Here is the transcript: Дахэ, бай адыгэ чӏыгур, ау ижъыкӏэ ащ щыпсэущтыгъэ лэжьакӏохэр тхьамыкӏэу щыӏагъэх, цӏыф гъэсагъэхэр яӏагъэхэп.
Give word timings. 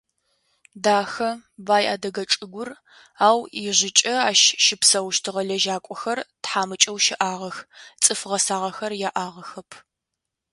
Дахэ, 0.83 1.29
бай 1.67 1.83
адыгэ 1.93 2.23
чӏыгур, 2.31 2.69
ау 3.27 3.39
ижъыкӏэ 3.67 4.13
ащ 4.29 4.41
щыпсэущтыгъэ 4.63 5.41
лэжьакӏохэр 5.47 6.19
тхьамыкӏэу 6.43 6.97
щыӏагъэх, 7.05 7.57
цӏыф 8.03 8.21
гъэсагъэхэр 8.29 8.91
яӏагъэхэп. 9.07 9.69